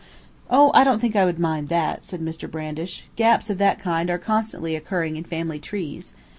"Oh, 0.49 0.71
I 0.73 0.83
don't 0.83 0.97
think 0.99 1.15
I 1.15 1.25
would 1.25 1.37
mind 1.37 1.69
that," 1.69 2.05
said 2.05 2.21
Mr. 2.21 2.49
Brandish. 2.49 3.05
"Gaps 3.15 3.51
of 3.51 3.59
that 3.59 3.77
kind 3.77 4.09
are 4.09 4.17
constantly 4.17 4.75
occurring 4.75 5.15
in 5.15 5.23
family 5.25 5.59
trees. 5.59 6.13